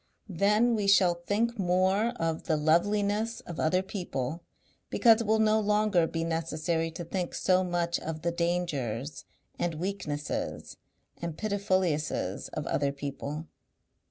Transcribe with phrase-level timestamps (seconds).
[0.29, 4.41] Then we shall think more of the loveliness of other people
[4.89, 9.25] because it will no longer be necessary to think so much of the dangers
[9.59, 10.77] and weaknesses
[11.21, 13.45] and pitifulliesses of other people.